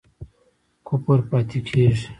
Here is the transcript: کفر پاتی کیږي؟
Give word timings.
کفر 0.87 1.19
پاتی 1.29 1.59
کیږي؟ 1.67 2.07